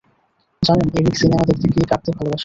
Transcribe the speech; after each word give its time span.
জানেন, 0.63 0.87
Eric 0.97 1.15
cinema 1.17 1.43
দেখতে 1.49 1.67
গিয়ে 1.73 1.89
কাঁদতে 1.91 2.09
ভালোবাসে। 2.17 2.39